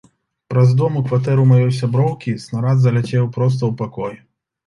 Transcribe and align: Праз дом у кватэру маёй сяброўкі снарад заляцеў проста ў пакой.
Праз 0.51 0.69
дом 0.79 0.95
у 1.01 1.03
кватэру 1.09 1.43
маёй 1.51 1.69
сяброўкі 1.81 2.33
снарад 2.45 2.77
заляцеў 2.85 3.31
проста 3.35 3.59
ў 3.67 3.73
пакой. 3.83 4.13